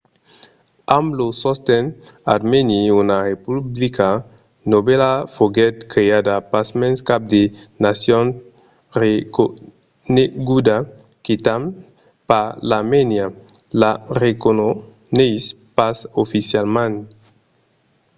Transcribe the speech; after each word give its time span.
amb 0.97 1.07
lo 1.19 1.27
sosten 1.41 1.85
armèni 2.35 2.79
una 3.01 3.17
republica 3.31 4.09
novèla 4.71 5.11
foguèt 5.35 5.75
creada. 5.91 6.35
pasmens 6.51 6.97
cap 7.09 7.21
de 7.33 7.41
nacion 7.85 8.25
reconeguda– 9.03 10.77
quitament 11.25 11.71
pas 12.29 12.47
l'armènia– 12.69 13.25
la 13.81 13.91
reconeis 14.23 15.43
pas 15.77 15.97
oficialament 16.23 16.95